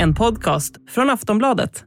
[0.00, 1.84] En podcast från Aftonbladet.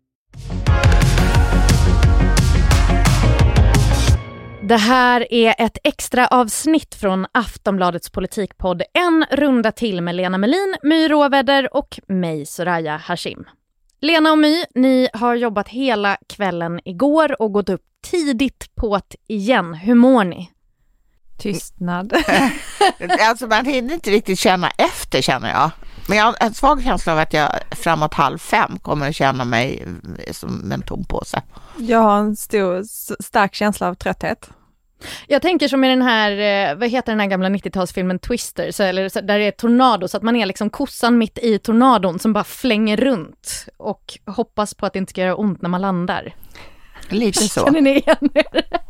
[4.63, 10.75] Det här är ett extra avsnitt från Aftonbladets politikpodd En runda till med Lena Melin,
[10.83, 13.45] My Råväder och mig, Soraya Hashim.
[14.01, 17.81] Lena och My, ni har jobbat hela kvällen igår och gått upp
[18.11, 19.73] tidigt på ett igen.
[19.73, 20.51] Hur mår ni?
[21.37, 22.13] Tystnad.
[23.29, 25.71] alltså man hinner inte riktigt känna efter känner jag.
[26.07, 29.45] Men jag har en svag känsla av att jag framåt halv fem kommer att känna
[29.45, 29.87] mig
[30.31, 31.41] som en tom påse.
[31.77, 32.83] Jag har en stor,
[33.23, 34.49] stark känsla av trötthet.
[35.27, 38.83] Jag tänker som i den här, eh, vad heter den här gamla 90-talsfilmen Twister, så,
[38.83, 42.19] eller, så, där det är tornado, så att man är liksom kossan mitt i tornadon
[42.19, 45.81] som bara flänger runt och hoppas på att det inte ska göra ont när man
[45.81, 46.35] landar.
[47.09, 47.65] Lite så.
[47.65, 48.45] Känner ni igen er?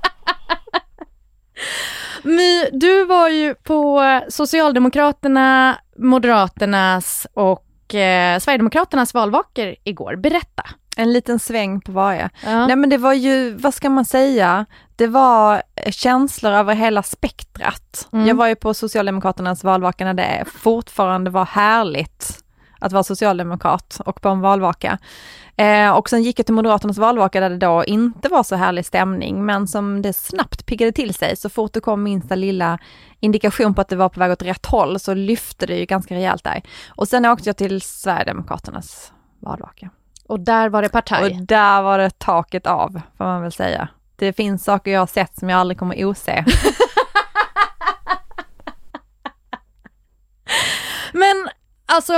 [2.23, 10.15] My, du var ju på Socialdemokraterna, Moderaternas och eh, Sverigedemokraternas valvakor igår.
[10.15, 10.63] Berätta.
[10.97, 12.29] En liten sväng på varje.
[12.45, 12.67] Ja.
[12.67, 18.09] Nej men det var ju, vad ska man säga, det var känslor över hela spektrat.
[18.13, 18.27] Mm.
[18.27, 22.40] Jag var ju på Socialdemokraternas valvaka när det fortfarande var härligt
[22.81, 24.97] att vara socialdemokrat och på en valvaka.
[25.57, 28.85] Eh, och sen gick jag till Moderaternas valvaka där det då inte var så härlig
[28.85, 31.35] stämning, men som det snabbt piggade till sig.
[31.35, 32.79] Så fort det kom minsta lilla
[33.19, 36.15] indikation på att det var på väg åt rätt håll så lyfte det ju ganska
[36.15, 36.61] rejält där.
[36.89, 39.89] Och sen åkte jag till Sverigedemokraternas valvaka.
[40.27, 41.23] Och där var det partaj?
[41.23, 43.87] Och där var det taket av, får man väl säga.
[44.15, 46.45] Det finns saker jag har sett som jag aldrig kommer ose.
[51.13, 51.49] Men
[51.93, 52.13] Alltså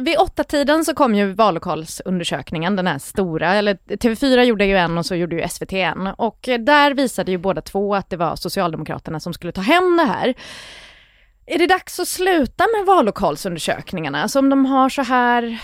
[0.00, 4.98] vid åtta tiden så kom ju vallokalsundersökningen, den här stora, eller TV4 gjorde ju en
[4.98, 6.06] och så gjorde ju SVT en.
[6.06, 10.04] Och där visade ju båda två att det var Socialdemokraterna som skulle ta hem det
[10.04, 10.34] här.
[11.46, 14.22] Är det dags att sluta med vallokalsundersökningarna?
[14.22, 15.58] Alltså om de har så här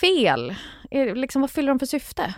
[0.00, 0.54] fel,
[0.90, 2.34] är, liksom, vad fyller de för syfte?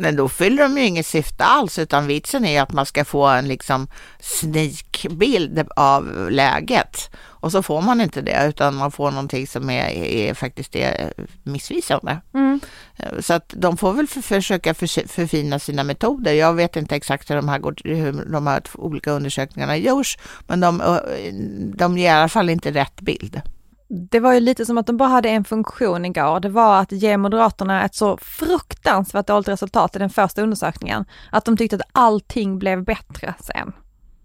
[0.00, 3.26] Men då fyller de ju inget syfte alls utan vitsen är att man ska få
[3.26, 3.88] en liksom
[4.20, 7.10] sneakbild av läget.
[7.22, 11.12] Och så får man inte det utan man får någonting som är, är faktiskt är
[11.42, 12.20] missvisande.
[12.34, 12.60] Mm.
[13.20, 16.32] Så att de får väl för, försöka för, förfina sina metoder.
[16.32, 20.60] Jag vet inte exakt hur de här, går, hur de här olika undersökningarna görs men
[20.60, 20.98] de,
[21.76, 23.40] de ger i alla fall inte rätt bild
[23.90, 26.40] det var ju lite som att de bara hade en funktion igår.
[26.40, 31.44] Det var att ge Moderaterna ett så fruktansvärt dåligt resultat i den första undersökningen, att
[31.44, 33.72] de tyckte att allting blev bättre sen.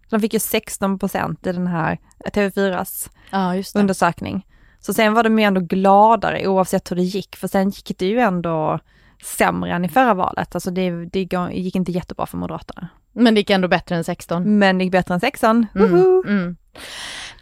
[0.09, 1.97] De fick ju 16 procent i den här
[2.33, 4.45] TV4s ja, undersökning.
[4.79, 8.05] Så sen var de ju ändå gladare oavsett hur det gick, för sen gick det
[8.05, 8.79] ju ändå
[9.23, 10.55] sämre än i förra valet.
[10.55, 11.19] Alltså det, det
[11.51, 12.87] gick inte jättebra för Moderaterna.
[13.13, 14.59] Men det gick ändå bättre än 16.
[14.59, 15.65] Men det gick bättre än 16.
[15.75, 16.55] Mm, mm.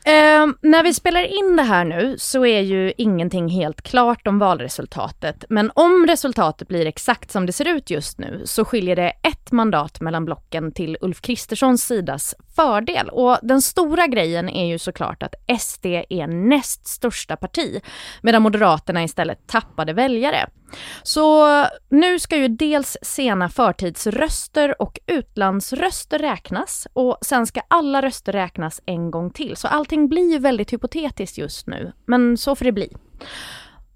[0.05, 4.39] Eh, när vi spelar in det här nu så är ju ingenting helt klart om
[4.39, 5.45] valresultatet.
[5.49, 9.51] Men om resultatet blir exakt som det ser ut just nu så skiljer det ett
[9.51, 13.09] mandat mellan blocken till Ulf Kristerssons sidas fördel.
[13.09, 17.81] Och den stora grejen är ju såklart att SD är näst största parti
[18.21, 20.49] medan Moderaterna istället tappade väljare.
[21.03, 21.47] Så
[21.89, 28.81] nu ska ju dels sena förtidsröster och utlandsröster räknas och sen ska alla röster räknas
[28.85, 29.55] en gång till.
[29.57, 32.93] Så allting blir ju väldigt hypotetiskt just nu, men så får det bli.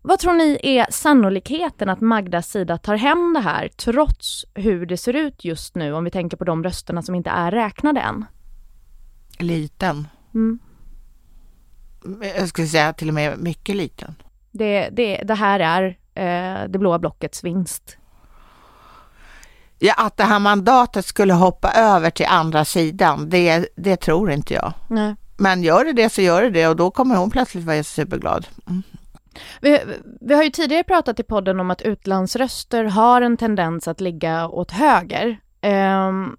[0.01, 4.97] Vad tror ni är sannolikheten att Magdas sida tar hem det här trots hur det
[4.97, 8.25] ser ut just nu om vi tänker på de rösterna som inte är räknade än?
[9.39, 10.07] Liten.
[10.33, 10.59] Mm.
[12.37, 14.15] Jag skulle säga till och med mycket liten.
[14.51, 17.97] Det, det, det här är eh, det blåa blockets vinst.
[19.79, 24.53] Ja, att det här mandatet skulle hoppa över till andra sidan, det, det tror inte
[24.53, 24.73] jag.
[24.89, 25.15] Nej.
[25.37, 28.47] Men gör det det så gör det det och då kommer hon plötsligt vara superglad.
[28.67, 28.83] Mm.
[29.61, 29.79] Vi,
[30.21, 34.47] vi, har ju tidigare pratat i podden om att utlandsröster har en tendens att ligga
[34.47, 35.39] åt höger.
[36.07, 36.37] Um,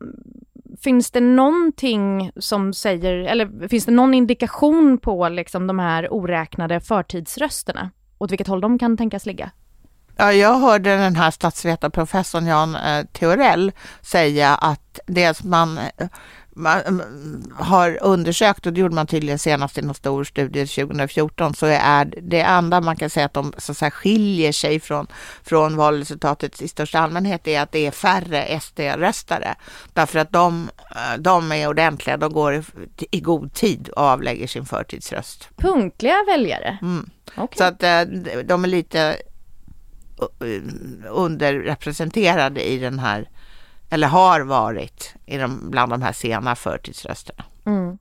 [0.80, 6.80] finns det någonting som säger, eller finns det någon indikation på liksom de här oräknade
[6.80, 7.90] förtidsrösterna?
[8.18, 9.50] Åt vilket håll de kan tänkas ligga?
[10.20, 13.72] Ja, jag hörde den här statsvetarprofessorn Jan eh, Theorell
[14.02, 15.80] säga att det man,
[16.50, 17.02] man
[17.58, 22.14] har undersökt, och det gjorde man tydligen senast i någon stor studie 2014, så är
[22.22, 25.06] det enda man kan säga att de så att säga, skiljer sig från,
[25.42, 29.54] från valresultatet i största allmänhet är att det är färre SD-röstare.
[29.92, 32.62] Därför att de, eh, de är ordentliga, de går i,
[33.10, 35.48] i god tid och avlägger sin förtidsröst.
[35.56, 36.78] Punktliga väljare?
[36.82, 37.10] Mm.
[37.36, 37.58] Okay.
[37.58, 38.00] Så att eh,
[38.44, 39.16] de är lite
[40.20, 40.62] Eh,
[41.10, 43.28] underrepresenterade i den här,
[43.90, 47.44] eller har varit i de, bland de här sena förtidsrösterna.
[47.66, 47.98] Mm.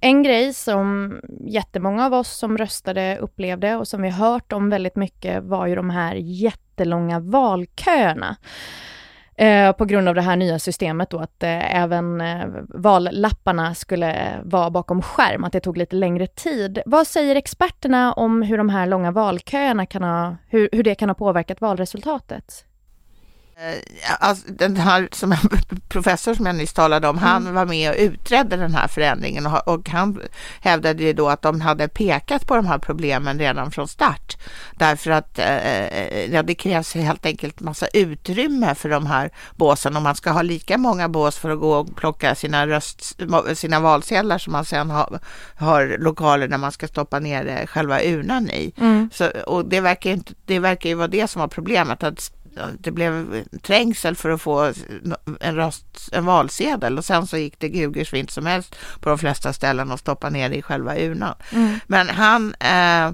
[0.00, 4.96] En grej som jättemånga av oss som röstade upplevde och som vi hört om väldigt
[4.96, 8.36] mycket var ju de här jättelånga valköerna.
[9.42, 14.40] Eh, på grund av det här nya systemet då att eh, även eh, vallapparna skulle
[14.44, 16.82] vara bakom skärm, att det tog lite längre tid.
[16.86, 21.08] Vad säger experterna om hur de här långa valköerna kan ha, hur, hur det kan
[21.08, 22.64] ha påverkat valresultatet?
[23.62, 23.78] Eh,
[24.18, 25.34] alltså, den här som
[25.88, 27.28] professor som jag nyss talade om, mm.
[27.28, 30.20] han var med och utredde den här förändringen och, och han
[30.60, 34.36] hävdade ju då att de hade pekat på de här problemen redan från start.
[34.76, 39.96] Därför att eh, ja, det krävs helt enkelt massa utrymme för de här båsen.
[39.96, 43.18] Om man ska ha lika många bås för att gå och plocka sina, röst,
[43.54, 45.20] sina valsedlar som man sen har,
[45.56, 48.72] har lokaler där man ska stoppa ner själva urnan i.
[48.76, 49.10] Mm.
[49.12, 52.02] Så, och det verkar, inte, det verkar ju vara det som var problemet.
[52.02, 52.32] att
[52.78, 54.72] det blev trängsel för att få
[55.40, 59.18] en, röst, en valsedel och sen så gick det gugers vint som helst på de
[59.18, 61.34] flesta ställen och stoppa ner det i själva urnan.
[61.52, 61.78] Mm.
[61.86, 63.12] Men han eh,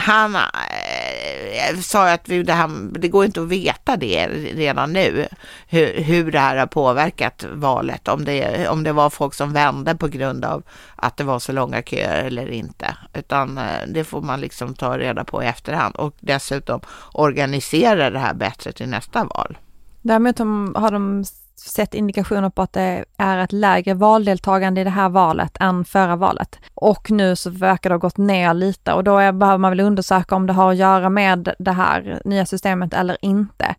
[0.00, 5.26] han äh, sa att vi, det, här, det går inte att veta det redan nu,
[5.68, 9.94] hur, hur det här har påverkat valet, om det, om det var folk som vände
[9.94, 10.62] på grund av
[10.96, 14.98] att det var så långa köer eller inte, utan äh, det får man liksom ta
[14.98, 16.80] reda på i efterhand och dessutom
[17.12, 19.58] organisera det här bättre till nästa val.
[20.02, 20.40] Därmed
[20.74, 21.24] har de
[21.60, 26.16] sett indikationer på att det är ett lägre valdeltagande i det här valet än förra
[26.16, 26.58] valet.
[26.74, 29.80] Och nu så verkar det ha gått ner lite och då är, behöver man väl
[29.80, 33.74] undersöka om det har att göra med det här nya systemet eller inte.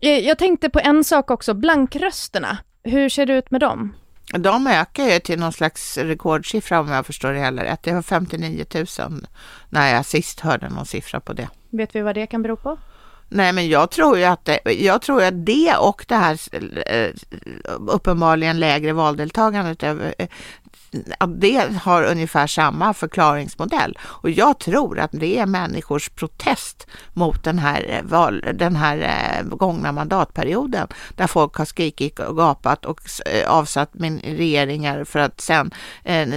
[0.00, 2.58] Jag tänkte på en sak också, blankrösterna.
[2.84, 3.94] Hur ser det ut med dem?
[4.38, 7.82] De ökar ju till någon slags rekordsiffra om jag förstår det hela rätt.
[7.82, 8.86] Det var 59 000
[9.68, 11.48] när jag sist hörde någon siffra på det.
[11.70, 12.78] Vet vi vad det kan bero på?
[13.28, 16.38] Nej, men jag tror ju att det, jag tror att det och det här
[16.86, 17.10] eh,
[17.88, 19.98] uppenbarligen lägre valdeltagandet att
[21.26, 23.98] det har ungefär samma förklaringsmodell.
[24.02, 28.98] Och jag tror att det är människors protest mot den här, eh, val, den här
[28.98, 35.18] eh, gångna mandatperioden där folk har skrikit och gapat och eh, avsatt min regeringar för
[35.18, 35.70] att sen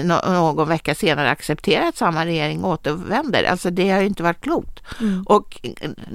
[0.04, 3.44] någon vecka senare acceptera att samma regering återvänder.
[3.44, 4.84] Alltså det har ju inte varit klokt.
[5.02, 5.24] Mm.
[5.24, 5.62] Och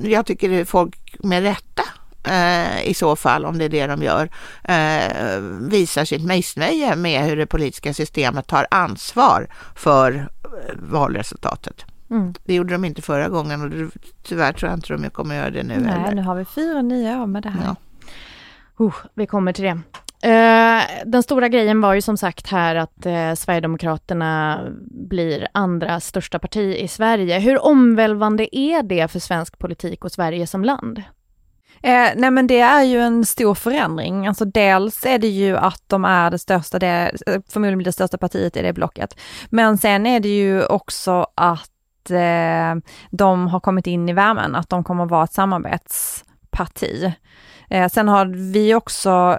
[0.03, 1.83] jag tycker folk med rätta
[2.25, 4.31] eh, i så fall, om det är det de gör,
[4.65, 5.41] eh,
[5.71, 10.13] visar sitt missnöje med hur det politiska systemet tar ansvar för
[10.45, 11.85] eh, valresultatet.
[12.11, 12.35] Mm.
[12.45, 13.91] Det gjorde de inte förra gången och
[14.23, 16.15] tyvärr tror jag inte de kommer göra det nu Nej, heller.
[16.15, 17.65] nu har vi fyra nya år med det här.
[17.65, 17.77] Ja.
[18.85, 19.81] Uh, vi kommer till det.
[20.27, 24.61] Uh, den stora grejen var ju som sagt här att uh, Sverigedemokraterna
[25.11, 27.39] blir andra största parti i Sverige.
[27.39, 31.03] Hur omvälvande är det för svensk politik och Sverige som land?
[31.83, 34.27] Eh, nej men det är ju en stor förändring.
[34.27, 37.13] Alltså dels är det ju att de är det största, det,
[37.49, 39.21] förmodligen det största partiet i det blocket.
[39.51, 42.75] Men sen är det ju också att eh,
[43.11, 47.13] de har kommit in i värmen, att de kommer att vara ett samarbetsparti.
[47.71, 49.39] Eh, sen har vi också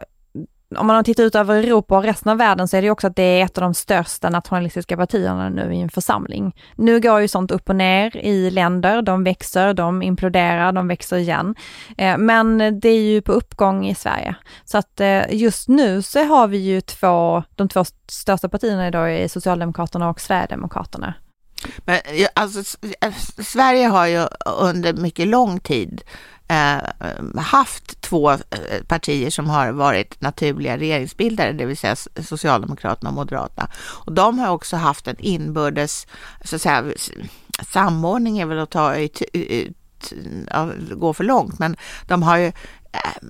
[0.78, 3.16] om man tittar ut över Europa och resten av världen så är det också att
[3.16, 6.56] det är ett av de största nationalistiska partierna nu i en församling.
[6.76, 11.18] Nu går ju sånt upp och ner i länder, de växer, de imploderar, de växer
[11.18, 11.56] igen.
[11.98, 14.36] Eh, men det är ju på uppgång i Sverige.
[14.66, 19.16] Så att eh, just nu så har vi ju två, de två största partierna idag
[19.16, 21.14] är Socialdemokraterna och Sverigedemokraterna.
[21.86, 22.00] Men
[22.34, 23.14] alltså, eh,
[23.44, 24.28] Sverige har ju
[24.60, 26.02] under mycket lång tid
[26.52, 26.80] Eh,
[27.38, 28.38] haft två eh,
[28.88, 33.70] partier som har varit naturliga regeringsbildare, det vill säga Socialdemokraterna och Moderaterna.
[33.78, 36.08] Och de har också haft en inbördes,
[36.46, 36.84] så att säga,
[37.74, 39.22] samordning är väl att ta ut,
[40.92, 41.76] gå för långt, men
[42.08, 42.48] de har ju
[42.92, 43.22] eh,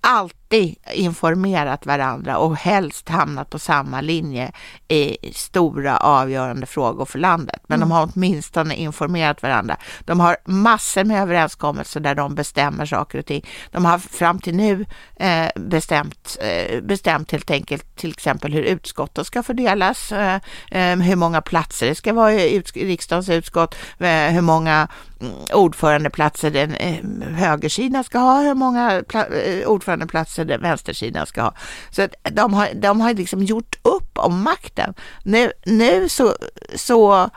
[0.00, 4.52] alltid informerat varandra och helst hamnat på samma linje
[4.88, 7.62] i stora avgörande frågor för landet.
[7.66, 7.88] Men mm.
[7.88, 9.76] de har åtminstone informerat varandra.
[10.00, 13.46] De har massor med överenskommelser där de bestämmer saker och ting.
[13.70, 19.24] De har fram till nu eh, bestämt, eh, bestämt helt enkelt till exempel hur utskotten
[19.24, 20.40] ska fördelas, eh,
[20.70, 24.88] eh hur många platser det ska vara i, i riksdagens utskott, eh, hur många
[25.20, 31.54] Eh, ordförandeplatser den eh, högersidan ska ha, hur många eh, ordförandeplatser den vänstersidan ska ha.
[31.90, 34.94] Så de har, de har liksom gjort upp om makten.
[35.24, 36.34] Nu, nu så,
[36.74, 37.30] så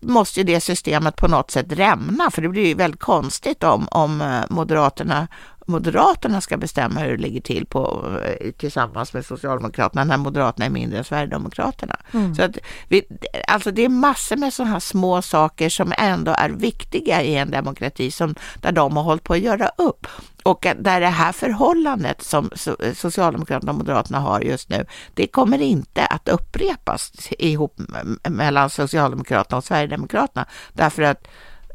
[0.00, 3.88] måste ju det systemet på något sätt rämna, för det blir ju väldigt konstigt om,
[3.90, 5.28] om Moderaterna
[5.66, 10.70] Moderaterna ska bestämma hur det ligger till på, eh, tillsammans med Socialdemokraterna när Moderaterna är
[10.70, 11.96] mindre än Sverigedemokraterna.
[12.12, 12.34] Mm.
[12.34, 12.58] Så att
[12.88, 13.02] vi,
[13.48, 17.50] alltså det är massor med sådana här små saker som ändå är viktiga i en
[17.50, 20.06] demokrati som, där de har hållit på att göra upp.
[20.42, 22.50] och där det här förhållandet som
[22.94, 27.80] Socialdemokraterna och Moderaterna har just nu, det kommer inte att upprepas ihop
[28.28, 30.46] mellan Socialdemokraterna och Sverigedemokraterna.
[30.72, 31.28] Därför att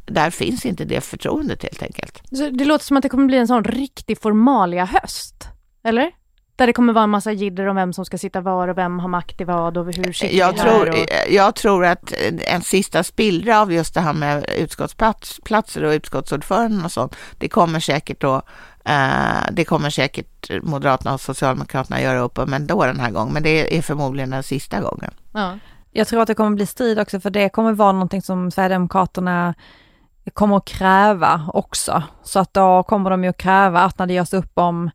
[0.05, 2.22] där finns inte det förtroendet helt enkelt.
[2.31, 5.48] Så det låter som att det kommer bli en sån riktig formalia höst,
[5.84, 6.12] eller?
[6.55, 9.00] Där det kommer vara en massa jidder om vem som ska sitta var och vem
[9.00, 10.96] har makt i vad och hur sitter jag tror, och...
[11.29, 12.13] jag tror att
[12.48, 17.79] en sista spillra av just det här med utskottsplatser och utskottsordföranden och sånt, det kommer
[17.79, 18.41] säkert då
[18.86, 23.43] eh, det kommer säkert Moderaterna och Socialdemokraterna göra upp om ändå den här gången, men
[23.43, 25.12] det är förmodligen den sista gången.
[25.34, 25.58] Ja.
[25.91, 29.53] Jag tror att det kommer bli strid också, för det kommer vara någonting som Sverigedemokraterna
[30.34, 32.04] kommer att kräva också.
[32.24, 34.90] Så att då kommer de ju att kräva att när det görs upp om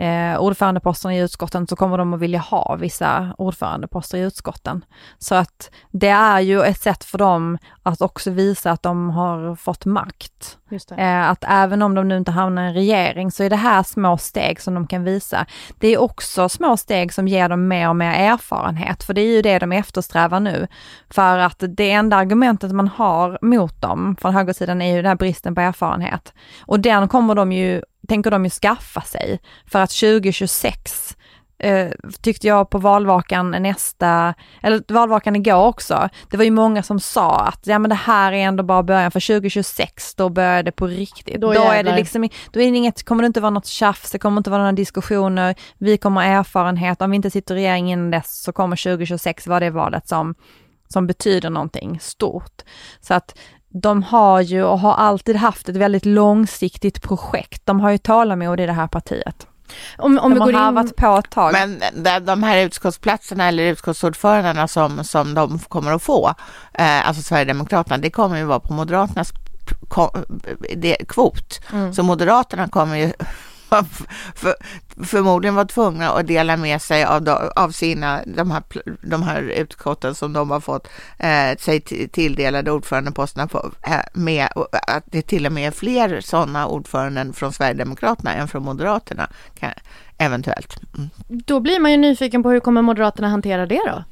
[0.00, 4.84] eh, ordförandeposterna i utskotten så kommer de att vilja ha vissa ordförandeposter i utskotten.
[5.18, 9.56] Så att det är ju ett sätt för dem att också visa att de har
[9.56, 10.58] fått makt.
[10.96, 13.82] Eh, att även om de nu inte hamnar i en regering så är det här
[13.82, 15.46] små steg som de kan visa.
[15.78, 19.36] Det är också små steg som ger dem mer och mer erfarenhet, för det är
[19.36, 20.66] ju det de eftersträvar nu.
[21.10, 25.16] För att det enda argumentet man har mot dem från högersidan är ju den här
[25.16, 26.32] bristen på erfarenhet.
[26.66, 31.16] Och den kommer de ju tänker de ju skaffa sig för att 2026
[31.58, 31.88] eh,
[32.20, 37.40] tyckte jag på valvakan nästa, eller valvakan igår också, det var ju många som sa
[37.40, 40.86] att ja men det här är ändå bara början, för 2026 då börjar det på
[40.86, 41.40] riktigt.
[41.40, 44.10] Då, då är det liksom, då är det inget, kommer det inte vara något tjafs,
[44.10, 47.58] det kommer inte vara några diskussioner, vi kommer ha erfarenhet, om vi inte sitter i
[47.58, 50.34] regeringen innan dess så kommer 2026 vara det valet som
[50.92, 52.62] som betyder någonting stort.
[53.00, 53.38] Så att
[53.70, 57.66] de har ju och har alltid haft ett väldigt långsiktigt projekt.
[57.66, 59.46] De har ju tålamod i det här partiet.
[59.98, 60.92] Om, om de vi har harvat in...
[60.96, 61.52] på ett tag.
[61.52, 61.80] Men
[62.24, 66.34] de här utskottsplatserna eller utskottsordförandena som, som de kommer att få,
[66.74, 69.32] eh, alltså Sverigedemokraterna, det kommer ju vara på Moderaternas
[71.08, 71.60] kvot.
[71.72, 71.94] Mm.
[71.94, 73.12] Så Moderaterna kommer ju
[74.34, 74.54] för,
[75.04, 78.62] förmodligen var tvungna att dela med sig av, av sina, de här,
[79.02, 84.48] de här utskotten som de har fått eh, sig tilldelade ordförandeposterna på, eh, med
[84.86, 89.70] att det till och med är fler sådana ordföranden från Sverigedemokraterna än från Moderaterna, kan,
[90.18, 90.80] eventuellt.
[90.98, 91.10] Mm.
[91.28, 94.04] Då blir man ju nyfiken på hur kommer Moderaterna hantera det då?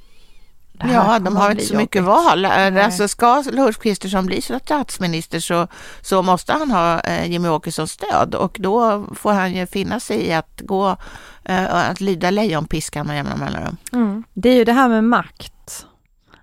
[0.80, 2.44] Ja, de har inte så mycket val.
[2.44, 5.66] Alltså, ska Ulf Kristersson bli statsminister så,
[6.00, 10.26] så måste han ha eh, Jimmie Åkessons stöd och då får han ju finna sig
[10.26, 10.96] i att gå
[11.44, 13.76] eh, att lyda lejonpiskan med jämna mellanrum.
[13.92, 14.24] Mm.
[14.34, 15.86] Det är ju det här med makt.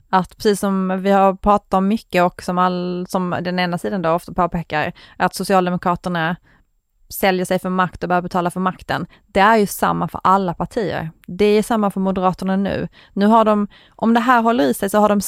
[0.09, 4.01] Att precis som vi har pratat om mycket och som, all, som den ena sidan
[4.01, 6.35] då ofta påpekar, att Socialdemokraterna
[7.09, 9.05] säljer sig för makt och börjar betala för makten.
[9.27, 11.11] Det är ju samma för alla partier.
[11.27, 12.87] Det är samma för Moderaterna nu.
[13.13, 15.21] Nu har de, om det här håller i sig så har de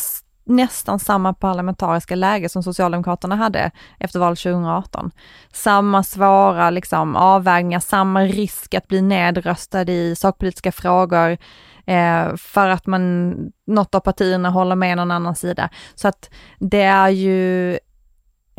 [0.48, 5.12] nästan samma parlamentariska läge som Socialdemokraterna hade efter valet 2018.
[5.54, 11.38] Samma svåra liksom, avvägningar, samma risk att bli nedröstad i sakpolitiska frågor
[11.86, 13.34] eh, för att man,
[13.68, 15.70] något av partierna håller med någon annan sida.
[15.96, 16.30] Så att
[16.60, 17.80] det är ju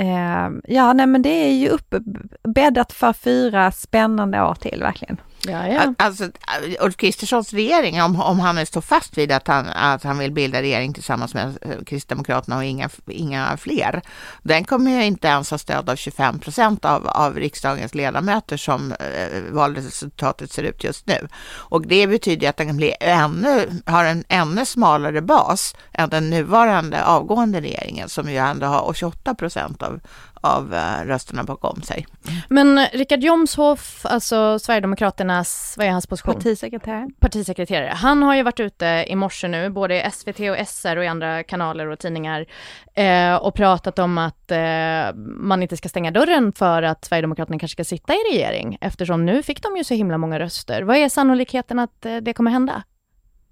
[0.01, 5.21] Ehm, ja, nej men det är ju uppbäddat för fyra spännande år till verkligen.
[5.49, 5.95] Ja, ja.
[5.99, 10.19] Alltså, äh, Ulf Kristerssons regering, om, om han står fast vid att han, att han
[10.19, 14.03] vill bilda regering tillsammans med eh, Kristdemokraterna och inga, inga fler,
[14.43, 18.93] den kommer ju inte ens ha stöd av 25 procent av, av riksdagens ledamöter som
[18.93, 21.29] eh, valresultatet ser ut just nu.
[21.49, 27.05] Och det betyder att den blir ännu, har en ännu smalare bas än den nuvarande
[27.05, 30.01] avgående regeringen som ju ändå har 28 procent av,
[30.41, 32.07] av eh, rösterna bakom sig.
[32.49, 36.35] Men Richard Jomshof, alltså Sverigedemokraternas, vad är hans position?
[36.35, 37.09] Partisekreterare.
[37.21, 37.93] Partisekreterare.
[37.95, 41.07] Han har ju varit ute i morse nu, både i SVT och SR och i
[41.07, 42.47] andra kanaler och tidningar
[42.95, 47.75] eh, och pratat om att eh, man inte ska stänga dörren för att Sverigedemokraterna kanske
[47.75, 50.83] ska sitta i regering eftersom nu fick de ju så himla många röster.
[50.83, 52.83] Vad är sannolikheten att eh, det kommer hända?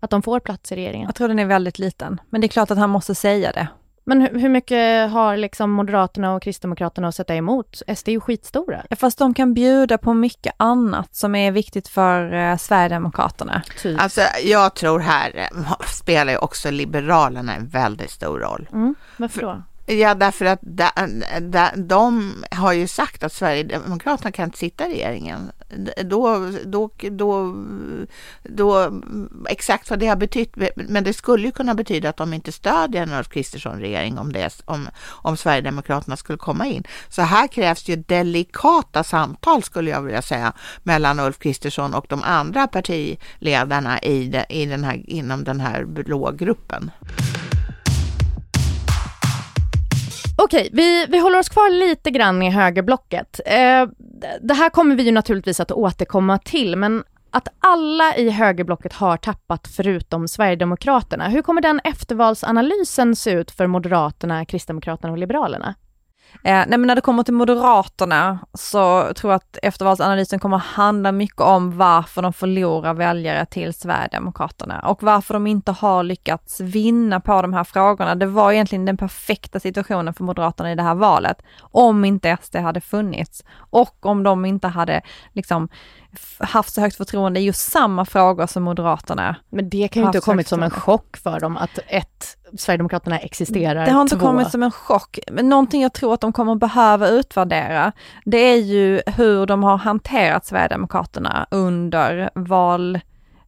[0.00, 1.06] Att de får plats i regeringen?
[1.06, 3.68] Jag tror den är väldigt liten, men det är klart att han måste säga det.
[4.08, 7.82] Men hur, mycket har liksom Moderaterna och Kristdemokraterna att sätta emot?
[7.96, 8.82] SD är ju skitstora.
[8.96, 13.62] Fast de kan bjuda på mycket annat som är viktigt för eh, Sverigedemokraterna.
[13.82, 14.02] Typ.
[14.02, 18.68] Alltså jag tror här eh, spelar ju också Liberalerna en väldigt stor roll.
[18.72, 19.62] Mm, varför då?
[19.88, 24.92] Ja, därför att de, da, de har ju sagt att Sverigedemokraterna kan inte sitta i
[24.92, 25.50] regeringen.
[26.04, 27.54] Då, då, då,
[28.42, 29.00] då,
[29.48, 33.02] exakt vad det har betytt, men det skulle ju kunna betyda att de inte stödjer
[33.02, 36.84] en Ulf Kristersson-regering om, om, om Sverigedemokraterna skulle komma in.
[37.08, 40.52] Så här krävs ju delikata samtal skulle jag vilja säga
[40.82, 46.30] mellan Ulf Kristersson och de andra partiledarna i, i den här, inom den här blå
[46.30, 46.90] gruppen.
[50.46, 53.40] Okej, vi, vi håller oss kvar lite grann i högerblocket.
[53.46, 53.86] Eh,
[54.40, 59.16] det här kommer vi ju naturligtvis att återkomma till, men att alla i högerblocket har
[59.16, 61.28] tappat förutom Sverigedemokraterna.
[61.28, 65.74] Hur kommer den eftervalsanalysen se ut för Moderaterna, Kristdemokraterna och Liberalerna?
[66.42, 71.12] Eh, nej men när det kommer till Moderaterna så tror jag att eftervalsanalysen kommer handla
[71.12, 77.20] mycket om varför de förlorar väljare till Sverigedemokraterna och varför de inte har lyckats vinna
[77.20, 78.14] på de här frågorna.
[78.14, 82.56] Det var egentligen den perfekta situationen för Moderaterna i det här valet, om inte SD
[82.56, 85.02] hade funnits och om de inte hade
[85.32, 85.68] liksom
[86.38, 89.36] haft så högt förtroende i just samma frågor som Moderaterna.
[89.48, 93.18] Men det kan ju inte ha kommit som en chock för dem att ett, Sverigedemokraterna
[93.18, 94.26] existerar, Det har inte två.
[94.26, 97.92] kommit som en chock, men någonting jag tror att de kommer behöva utvärdera,
[98.24, 103.00] det är ju hur de har hanterat Sverigedemokraterna under val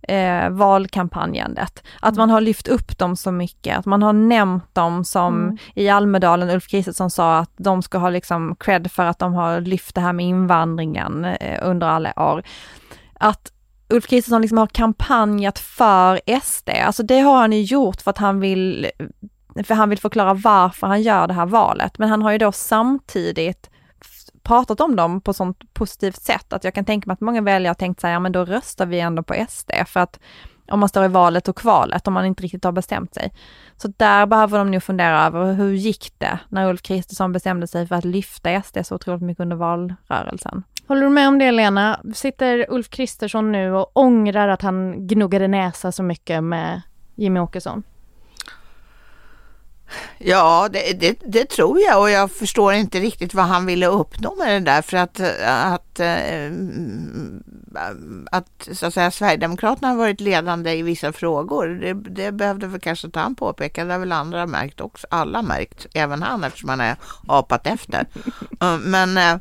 [0.03, 1.83] eh, valkampanjandet.
[2.01, 5.59] Att man har lyft upp dem så mycket, att man har nämnt dem som mm.
[5.75, 9.61] i Almedalen, Ulf Kristersson sa att de ska ha liksom cred för att de har
[9.61, 12.43] lyft det här med invandringen eh, under alla år.
[13.15, 13.53] Att
[13.91, 18.19] Ulf Kristersson liksom har kampanjat för SD, alltså det har han ju gjort för att
[18.19, 18.91] han vill
[19.65, 21.99] för han vill förklara varför han gör det här valet.
[21.99, 23.71] Men han har ju då samtidigt
[24.43, 27.71] pratat om dem på sånt positivt sätt att jag kan tänka mig att många väljare
[27.71, 30.21] har tänkt sig, ja men då röstar vi ändå på SD för att
[30.71, 33.33] om man står i valet och kvalet, om man inte riktigt har bestämt sig.
[33.77, 37.87] Så där behöver de nog fundera över hur gick det när Ulf Kristersson bestämde sig
[37.87, 40.63] för att lyfta SD så otroligt mycket under valrörelsen.
[40.89, 42.01] Håller du med om det Lena?
[42.15, 46.83] Sitter Ulf Kristersson nu och ångrar att han gnuggade näsa så mycket med
[47.15, 47.83] Jimmy Åkesson?
[50.19, 54.35] Ja, det, det, det, tror jag och jag förstår inte riktigt vad han ville uppnå
[54.39, 56.53] med det där för att, att, eh,
[58.31, 61.67] att, så att säga, Sverigedemokraterna har varit ledande i vissa frågor.
[61.67, 65.07] Det, det behövde väl kanske inte han påpeka, det har väl andra märkt också.
[65.11, 68.07] Alla märkt, även han eftersom han är apat efter.
[68.79, 69.37] Men eh,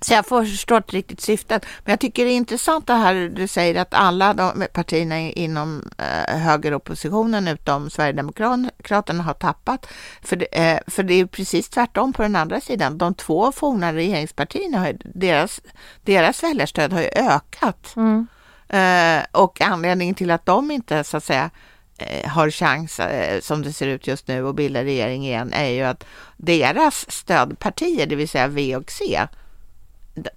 [0.00, 1.66] så jag förstår inte riktigt syftet.
[1.84, 5.82] Men jag tycker det är intressant det här du säger att alla de partierna inom
[5.98, 9.86] eh, högeroppositionen utom Sverigedemokraterna har tappat.
[10.22, 12.98] För det, eh, för det är precis tvärtom på den andra sidan.
[12.98, 15.60] De två forna regeringspartierna, har, deras,
[16.02, 17.96] deras väljarstöd har ju ökat.
[17.96, 18.26] Mm.
[18.68, 21.50] Eh, och anledningen till att de inte så att säga
[21.98, 25.68] eh, har chans, eh, som det ser ut just nu, att bilda regering igen är
[25.68, 26.04] ju att
[26.36, 29.26] deras stödpartier, det vill säga V och C,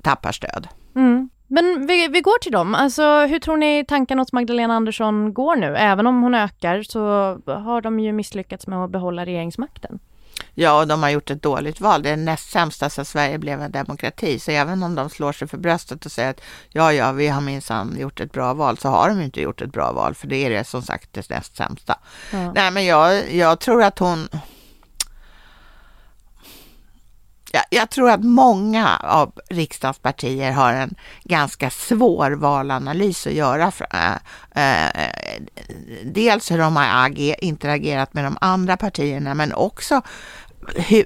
[0.03, 0.67] tappar stöd.
[0.95, 1.29] Mm.
[1.47, 2.75] Men vi, vi, går till dem.
[2.75, 5.75] Alltså, hur tror ni tanken hos Magdalena Andersson går nu?
[5.77, 7.01] Även om hon ökar så
[7.45, 9.99] har de ju misslyckats med att behålla regeringsmakten.
[10.53, 12.03] Ja, och de har gjort ett dåligt val.
[12.03, 14.39] Det är näst sämsta sedan Sverige blev en demokrati.
[14.39, 17.41] Så även om de slår sig för bröstet och säger att ja, ja, vi har
[17.41, 20.35] minsann gjort ett bra val, så har de inte gjort ett bra val, för det
[20.35, 21.99] är det som sagt det näst sämsta.
[22.31, 22.51] Ja.
[22.55, 24.29] Nej, men jag, jag tror att hon
[27.51, 33.71] jag, jag tror att många av riksdagspartier har en ganska svår valanalys att göra.
[33.71, 34.11] För, äh,
[34.55, 35.41] eh, äh, eh,
[36.03, 40.01] dels hur de har ager, interagerat med de andra partierna, men också
[40.75, 41.05] hur,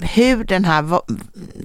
[0.00, 1.00] hur den, här,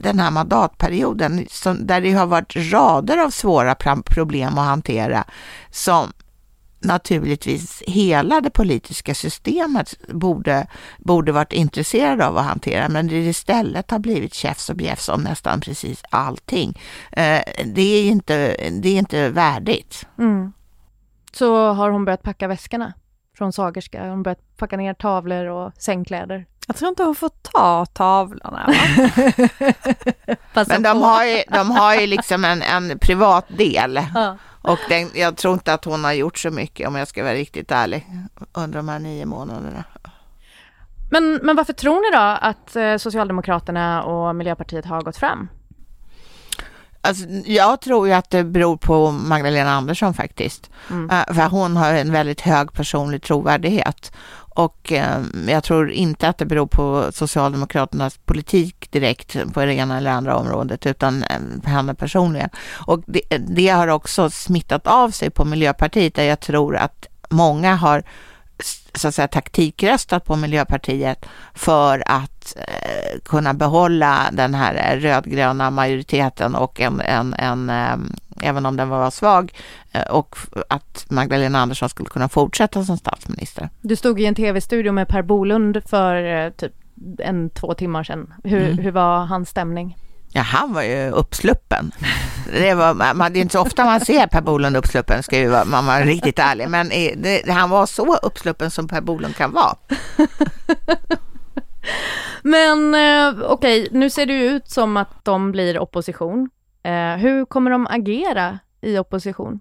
[0.01, 5.23] den här mandatperioden, som, där det har varit rader av svåra problem att hantera,
[5.71, 6.13] som
[6.81, 10.67] naturligtvis hela det politiska systemet borde,
[10.97, 15.21] borde varit intresserade av att hantera, men det istället har blivit käfts och bjäfs om
[15.21, 16.79] nästan precis allting.
[17.11, 20.07] Eh, det, är inte, det är inte värdigt.
[20.19, 20.53] Mm.
[21.33, 22.93] Så har hon börjat packa väskorna
[23.37, 24.01] från Sagerska?
[24.01, 26.45] Har hon börjat packa ner tavlor och sängkläder?
[26.67, 28.73] Jag tror inte hon får ta tavlorna.
[30.67, 33.99] men de har, ju, de har ju liksom en, en privat del.
[34.13, 34.37] Ja.
[34.61, 37.33] Och den, jag tror inte att hon har gjort så mycket om jag ska vara
[37.33, 38.07] riktigt ärlig
[38.53, 39.83] under de här nio månaderna.
[41.11, 45.49] Men, men varför tror ni då att eh, Socialdemokraterna och Miljöpartiet har gått fram?
[47.03, 50.69] Alltså, jag tror ju att det beror på Magdalena Andersson faktiskt.
[50.89, 51.03] Mm.
[51.03, 54.11] Uh, för hon har en väldigt hög personlig trovärdighet.
[54.53, 59.97] Och eh, jag tror inte att det beror på Socialdemokraternas politik direkt på det ena
[59.97, 62.49] eller andra området, utan eh, henne personligen.
[62.87, 67.75] Och det, det, har också smittat av sig på Miljöpartiet, där jag tror att många
[67.75, 68.03] har
[68.93, 76.55] så att säga taktikröstat på Miljöpartiet för att eh, kunna behålla den här rödgröna majoriteten
[76.55, 77.97] och en, en, en eh,
[78.41, 79.53] även om den var svag
[79.91, 80.35] eh, och
[80.67, 83.69] att Magdalena Andersson skulle kunna fortsätta som statsminister.
[83.81, 86.73] Du stod i en tv-studio med Per Bolund för eh, typ
[87.19, 88.33] en, två timmar sedan.
[88.43, 88.77] Hur, mm.
[88.77, 89.97] hur var hans stämning?
[90.33, 91.91] Ja, han var ju uppsluppen.
[92.51, 95.47] Det, var, man, det är inte så ofta man ser Per Bolund uppsluppen, ska ju
[95.47, 96.69] vara, man vara riktigt ärlig.
[96.69, 99.75] Men det, han var så uppsluppen som Per Bolund kan vara.
[102.43, 106.49] Men eh, okej, okay, nu ser det ut som att de blir opposition.
[106.83, 109.59] Eh, hur kommer de agera i opposition?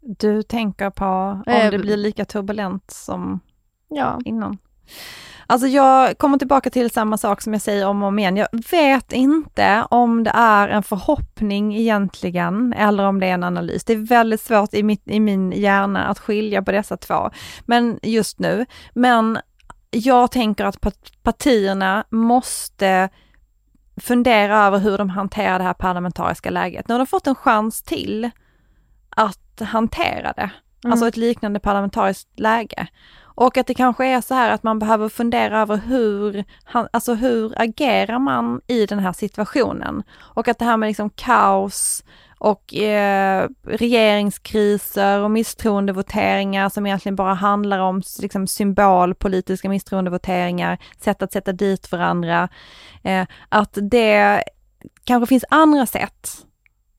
[0.00, 1.04] Du tänker på
[1.46, 3.40] om eh, det blir lika turbulent som
[3.88, 4.20] ja.
[4.24, 4.58] innan?
[5.46, 8.36] Alltså jag kommer tillbaka till samma sak som jag säger om och om igen.
[8.36, 13.84] Jag vet inte om det är en förhoppning egentligen eller om det är en analys.
[13.84, 17.30] Det är väldigt svårt i, mitt, i min hjärna att skilja på dessa två,
[17.66, 18.66] men just nu.
[18.94, 19.38] Men
[19.90, 20.80] jag tänker att
[21.22, 23.08] partierna måste
[23.96, 26.88] fundera över hur de hanterar det här parlamentariska läget.
[26.88, 28.30] Nu har de fått en chans till
[29.10, 30.50] att hantera det,
[30.84, 30.92] mm.
[30.92, 32.86] alltså ett liknande parlamentariskt läge.
[33.34, 37.60] Och att det kanske är så här att man behöver fundera över hur, alltså hur
[37.60, 40.02] agerar man i den här situationen?
[40.18, 42.04] Och att det här med liksom kaos
[42.38, 51.32] och eh, regeringskriser och misstroendevoteringar som egentligen bara handlar om liksom, symbolpolitiska misstroendevoteringar, sätt att
[51.32, 52.48] sätta dit varandra.
[53.02, 54.42] Eh, att det
[55.04, 56.46] kanske finns andra sätt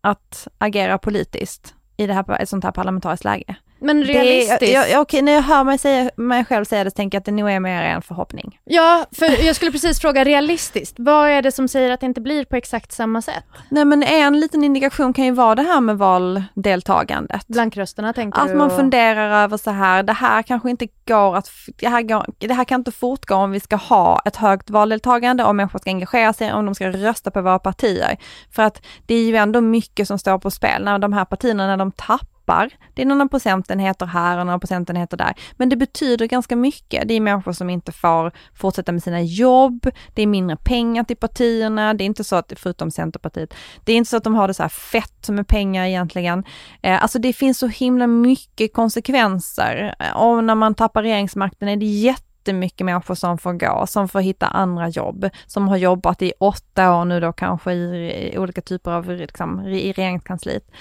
[0.01, 3.55] att agera politiskt i det här, ett sånt här parlamentariskt läge.
[3.83, 4.59] Men realistiskt?
[4.59, 7.19] Det, jag, okej, när jag hör mig, säga, mig själv säga det så tänker jag
[7.19, 8.59] att det nog är mer en förhoppning.
[8.63, 10.95] Ja, för jag skulle precis fråga realistiskt.
[10.97, 13.43] Vad är det som säger att det inte blir på exakt samma sätt?
[13.69, 17.47] Nej men en liten indikation kan ju vara det här med valdeltagandet.
[17.47, 18.51] Blankrösterna tänker att du?
[18.51, 22.25] Att man funderar över så här, det här kanske inte går att, det här, går,
[22.37, 25.89] det här kan inte fortgå om vi ska ha ett högt valdeltagande, om människor ska
[25.89, 28.17] engagera sig, om de ska rösta på våra partier.
[28.51, 31.67] För att det är ju ändå mycket som står på spel när de här partierna,
[31.67, 32.69] när de tappar tappar.
[32.93, 35.33] Det är några procentenheter här och några procentenheter där.
[35.57, 37.07] Men det betyder ganska mycket.
[37.07, 39.87] Det är människor som inte får fortsätta med sina jobb.
[40.13, 41.93] Det är mindre pengar till partierna.
[41.93, 43.53] Det är inte så att, förutom Centerpartiet,
[43.83, 46.43] det är inte så att de har det så här fett med pengar egentligen.
[46.81, 49.95] Eh, alltså det finns så himla mycket konsekvenser.
[50.15, 54.21] Och när man tappar regeringsmakten är det jätte jättemycket människor som får gå, som får
[54.21, 58.61] hitta andra jobb, som har jobbat i åtta år nu då kanske i, i olika
[58.61, 60.71] typer av, liksom, i regeringskansliet.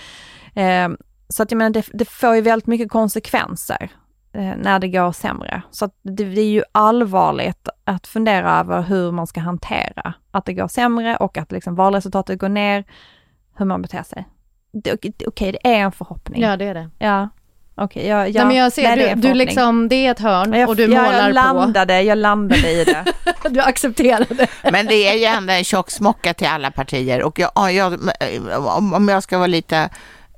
[0.54, 0.88] Eh,
[1.32, 3.90] så att jag menar, det, det får ju väldigt mycket konsekvenser
[4.34, 5.62] eh, när det går sämre.
[5.70, 10.44] Så att det, det, är ju allvarligt att fundera över hur man ska hantera att
[10.44, 12.84] det går sämre och att liksom valresultatet går ner,
[13.56, 14.28] hur man beter sig.
[14.92, 16.42] Okej, okay, det är en förhoppning.
[16.42, 16.90] Ja, det är det.
[16.98, 17.28] Ja.
[17.74, 20.20] Okej, okay, jag, jag, Nej, men jag ser, nej, du, du liksom, det är ett
[20.20, 22.02] hörn jag, och du målar jag landade, på.
[22.02, 23.04] Jag landade i det.
[23.50, 24.46] du accepterade.
[24.72, 27.98] Men det är ju ändå en tjock smocka till alla partier och jag, jag,
[28.94, 29.90] om jag ska vara lite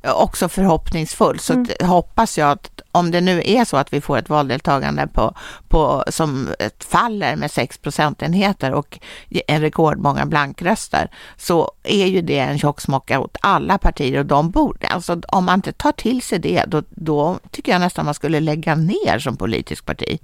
[0.07, 1.39] också förhoppningsfull.
[1.39, 1.67] Så mm.
[1.81, 5.35] hoppas jag att om det nu är så att vi får ett valdeltagande på,
[5.69, 8.99] på, som faller med 6 procentenheter och
[9.47, 14.87] en rekordmånga blankröster så är ju det en tjocksmocka åt alla partier och de borde,
[14.87, 18.41] alltså om man inte tar till sig det då, då tycker jag nästan man skulle
[18.41, 20.19] lägga ner som politisk parti.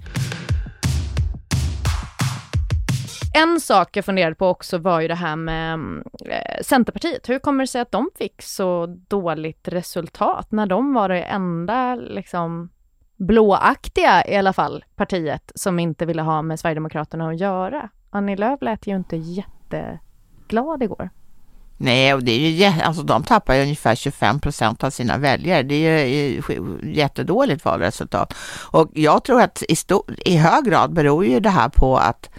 [3.33, 7.29] En sak jag funderade på också var ju det här med mm, eh, Centerpartiet.
[7.29, 11.95] Hur kommer det sig att de fick så dåligt resultat när de var det enda
[11.95, 12.69] liksom
[13.17, 17.89] blåaktiga i alla fall partiet som inte ville ha med Sverigedemokraterna att göra?
[18.09, 21.09] Annie Lööf lät ju inte jätteglad igår.
[21.77, 25.63] Nej, och det är ju, alltså de tappar ju ungefär 25 procent av sina väljare.
[25.63, 26.41] Det är ju
[26.83, 28.33] jättedåligt valresultat.
[28.71, 32.29] Och jag tror att i, stor, i hög grad beror ju det här på att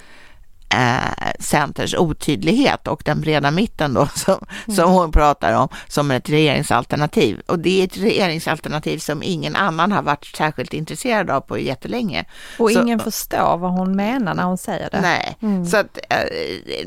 [0.72, 4.76] eh, Centers otydlighet och den breda mitten då som, mm.
[4.76, 7.40] som hon pratar om som ett regeringsalternativ.
[7.46, 12.24] Och det är ett regeringsalternativ som ingen annan har varit särskilt intresserad av på jättelänge.
[12.58, 15.00] Och så, ingen förstår vad hon menar när hon säger det.
[15.00, 15.66] Nej, mm.
[15.66, 16.86] så att eh,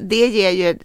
[0.00, 0.82] det ger ju ett,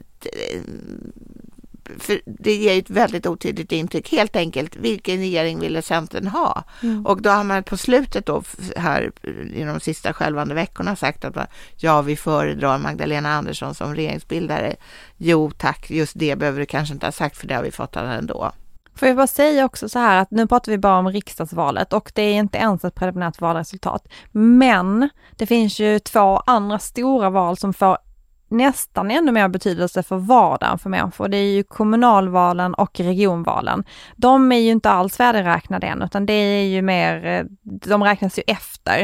[1.97, 4.11] för det ger ett väldigt otydligt intryck.
[4.11, 6.63] Helt enkelt, vilken regering ville Centern ha?
[6.83, 7.05] Mm.
[7.05, 8.43] Och då har man på slutet då
[8.75, 9.11] här
[9.53, 14.75] i de sista skälvande veckorna sagt att ja, vi föredrar Magdalena Andersson som regeringsbildare.
[15.17, 17.95] Jo tack, just det behöver du kanske inte ha sagt för det har vi fått
[17.95, 18.51] ändå.
[18.95, 22.11] Får jag bara säga också så här att nu pratar vi bara om riksdagsvalet och
[22.15, 24.07] det är inte ens ett preliminärt valresultat.
[24.31, 27.97] Men det finns ju två andra stora val som får
[28.49, 31.27] nästan ännu mer betydelse för vardagen för människor.
[31.27, 33.83] Det är ju kommunalvalen och regionvalen.
[34.15, 38.39] De är ju inte alls färdigräknade än, utan det är ju mer, eh, de räknas
[38.39, 39.01] ju efter.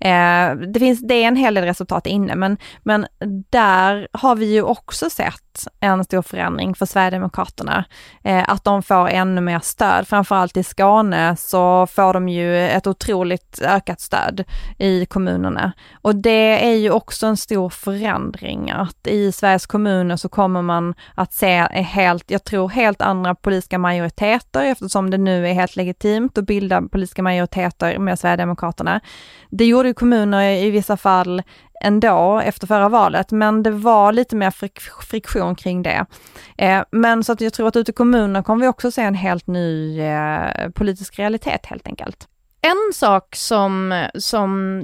[0.00, 3.06] Eh, det finns, det är en hel del resultat inne, men, men
[3.50, 7.84] där har vi ju också sett en stor förändring för Sverigedemokraterna.
[8.24, 10.08] Eh, att de får ännu mer stöd.
[10.08, 14.44] Framförallt i Skåne så får de ju ett otroligt ökat stöd
[14.78, 15.72] i kommunerna.
[16.02, 20.94] Och det är ju också en stor förändring att i Sveriges kommuner så kommer man
[21.14, 26.38] att se helt, jag tror helt andra politiska majoriteter eftersom det nu är helt legitimt
[26.38, 29.00] att bilda politiska majoriteter med Sverigedemokraterna.
[29.50, 31.42] Det gjorde ju kommuner i vissa fall
[31.80, 36.06] ändå efter förra valet, men det var lite mer frik friktion kring det.
[36.58, 39.14] Eh, men så att jag tror att ute i kommunerna kommer vi också se en
[39.14, 42.28] helt ny eh, politisk realitet helt enkelt.
[42.62, 44.82] En sak som, som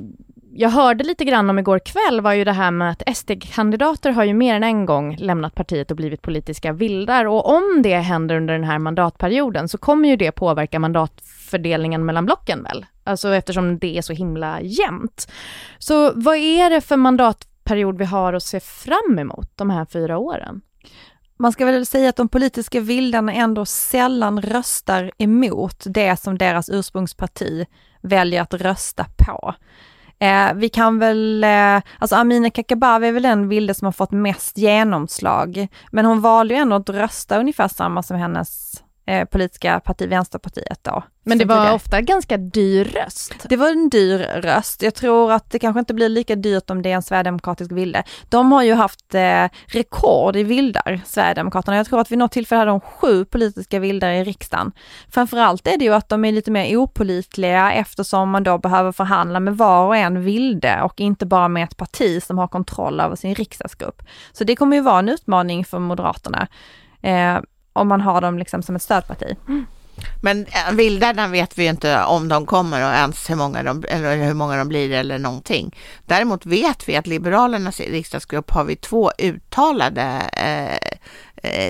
[0.58, 4.24] jag hörde lite grann om igår kväll var ju det här med att SD-kandidater har
[4.24, 8.36] ju mer än en gång lämnat partiet och blivit politiska vildar och om det händer
[8.36, 12.86] under den här mandatperioden så kommer ju det påverka mandatfördelningen mellan blocken väl?
[13.04, 15.32] Alltså eftersom det är så himla jämnt.
[15.78, 20.18] Så vad är det för mandatperiod vi har att se fram emot de här fyra
[20.18, 20.60] åren?
[21.38, 26.68] Man ska väl säga att de politiska vildarna ändå sällan röstar emot det som deras
[26.68, 27.66] ursprungsparti
[28.02, 29.54] väljer att rösta på.
[30.18, 34.11] Eh, vi kan väl, eh, alltså Amineh Kakabaveh är väl den vilde som har fått
[34.11, 39.80] mest genomslag, men hon valde ju ändå att rösta ungefär samma som hennes eh, politiska
[39.80, 41.02] parti, Vänsterpartiet då.
[41.28, 41.74] Men det var tidigare.
[41.74, 43.34] ofta ganska dyr röst.
[43.48, 44.82] Det var en dyr röst.
[44.82, 48.02] Jag tror att det kanske inte blir lika dyrt om det är en sverigedemokratisk vilde.
[48.28, 51.76] De har ju haft eh, rekord i vildar, Sverigedemokraterna.
[51.76, 54.72] Jag tror att vid något tillfälle hade de sju politiska vildar i riksdagen.
[55.10, 59.40] Framförallt är det ju att de är lite mer opolitliga eftersom man då behöver förhandla
[59.40, 63.16] med var och en vilde och inte bara med ett parti som har kontroll över
[63.16, 64.02] sin riksdagsgrupp.
[64.32, 66.48] Så det kommer ju vara en utmaning för Moderaterna.
[67.02, 67.38] Eh,
[67.76, 69.36] om man har dem liksom som ett stödparti.
[69.48, 69.66] Mm.
[70.22, 73.84] Men eh, vildarna vet vi ju inte om de kommer och ens hur många de,
[73.88, 75.76] eller hur många de blir eller någonting.
[76.06, 80.95] Däremot vet vi att Liberalernas riksdagsgrupp har vi två uttalade Eh,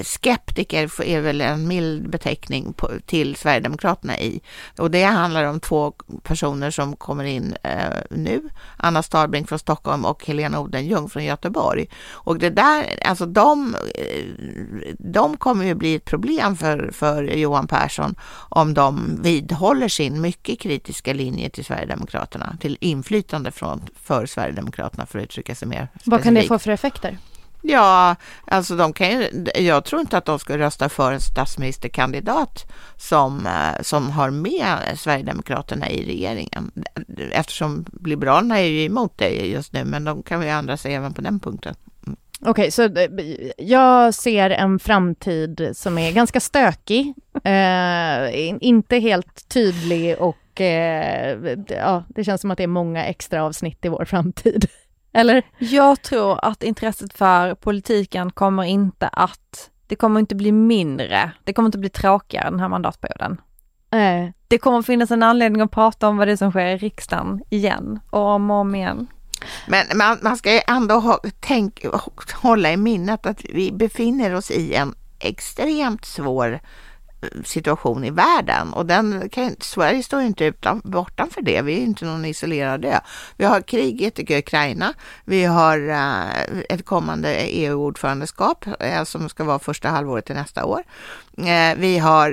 [0.03, 4.41] skeptiker är väl en mild beteckning på, till Sverigedemokraterna i.
[4.79, 7.71] Och det handlar om två personer som kommer in eh,
[8.11, 8.43] nu,
[8.77, 11.87] Anna Starbrink från Stockholm och Helena Odenjung från Göteborg.
[12.11, 14.25] Och det där, alltså de, eh,
[14.99, 18.15] de kommer ju bli ett problem för, för Johan Persson
[18.49, 25.19] om de vidhåller sin mycket kritiska linje till Sverigedemokraterna, till inflytande från, för Sverigedemokraterna för
[25.19, 26.07] att uttrycka sig mer specifikt.
[26.07, 27.19] Vad kan det få för effekter?
[27.69, 32.73] Ja, alltså de kan ju, jag tror inte att de ska rösta för en statsministerkandidat
[32.97, 36.71] som, eh, som har med Sverigedemokraterna i regeringen.
[37.33, 41.15] Eftersom Liberalerna är ju emot det just nu, men de kan ju ändra sig även
[41.15, 41.75] på den punkten.
[42.07, 42.17] Mm.
[42.41, 42.89] Okej, okay, så
[43.59, 52.05] jag ser en framtid som är ganska stökig, eh, inte helt tydlig och eh, ja,
[52.09, 54.69] det känns som att det är många extra avsnitt i vår framtid.
[55.17, 55.43] Eller?
[55.59, 61.53] Jag tror att intresset för politiken kommer inte att, det kommer inte bli mindre, det
[61.53, 63.41] kommer inte bli tråkigare den här mandatperioden.
[63.91, 64.31] Äh.
[64.49, 67.43] Det kommer finnas en anledning att prata om vad det är som sker i riksdagen
[67.51, 69.07] igen och om och om igen.
[69.67, 71.85] Men man, man ska ju ändå ha, tänk,
[72.35, 76.61] hålla i minnet att vi befinner oss i en extremt svår
[77.45, 81.63] situation i världen och den kan, Sverige står ju inte utan, bortanför det.
[81.63, 82.99] Vi är inte någon isolerad ö.
[83.37, 84.95] Vi har kriget i Ukraina.
[85.25, 90.65] Vi har uh, ett kommande EU-ordförandeskap uh, eh, som ska vara första halvåret till nästa
[90.65, 90.83] år.
[91.39, 92.33] Uh, vi har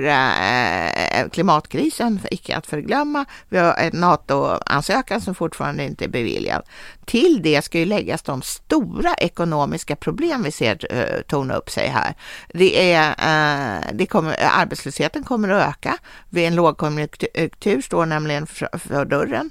[1.28, 3.24] klimatkrisen, icke att förglömma.
[3.48, 6.62] Vi har en NATO-ansökan som fortfarande inte är beviljad.
[7.04, 11.88] Till det ska ju läggas de stora ekonomiska problem vi ser uh, torna upp sig
[11.88, 12.14] här.
[12.48, 15.98] Det är, det kommer, arbetslösheten kommer att öka.
[16.30, 19.50] Vid en lågkonjunktur står nämligen för, för dörren.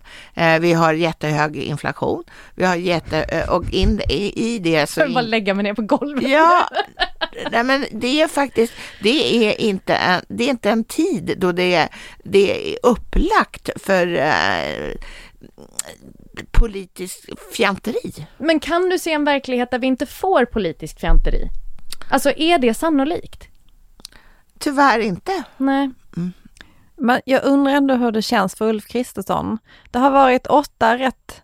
[0.62, 2.24] Vi har jättehög inflation.
[2.56, 5.00] Vi har jätte, och in, i, i det så...
[5.00, 6.30] Jag bara lägga mig ner på golvet.
[6.30, 6.70] Ja,
[7.52, 11.52] nej men det är faktiskt, det är inte en, det är inte en tid då
[11.52, 11.90] det är,
[12.24, 14.18] det är upplagt för
[16.52, 18.28] politiskt fjanteri.
[18.38, 21.50] Men kan du se en verklighet där vi inte får politiskt fjanteri?
[22.10, 23.48] Alltså är det sannolikt?
[24.60, 25.44] Tyvärr inte.
[25.58, 25.92] Nej.
[26.18, 26.34] Mm.
[26.96, 29.58] Men jag undrar ändå hur det känns för Ulf Kristersson.
[29.92, 31.43] Det har varit åtta rätt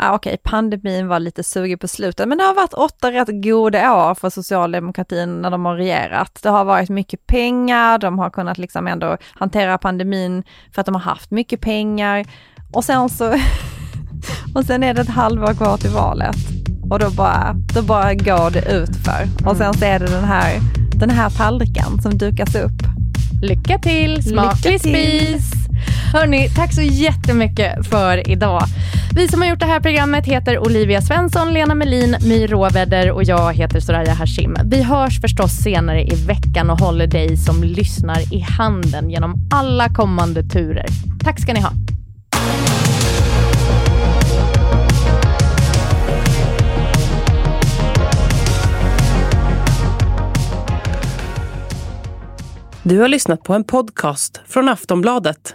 [0.00, 3.28] Ah, Okej, okay, pandemin var lite sugig på slutet, men det har varit åtta rätt
[3.42, 6.38] goda år för socialdemokratin när de har regerat.
[6.42, 10.42] Det har varit mycket pengar, de har kunnat liksom ändå hantera pandemin
[10.74, 12.26] för att de har haft mycket pengar.
[12.72, 13.34] Och sen så
[14.54, 16.36] Och sen är det ett halvår kvar till valet.
[16.90, 19.48] Och då bara, då bara går det ut för.
[19.50, 20.60] Och sen så är det den här,
[20.94, 22.82] den här tallriken som dukas upp.
[23.42, 25.57] Lycka till, smaklig spis!
[26.12, 28.62] Hörni, tack så jättemycket för idag.
[29.14, 33.24] Vi som har gjort det här programmet heter Olivia Svensson, Lena Melin, My Råvädder och
[33.24, 34.56] jag heter Soraya Hashim.
[34.64, 39.88] Vi hörs förstås senare i veckan och håller dig som lyssnar i handen genom alla
[39.88, 40.86] kommande turer.
[41.24, 41.72] Tack ska ni ha.
[52.82, 55.54] Du har lyssnat på en podcast från Aftonbladet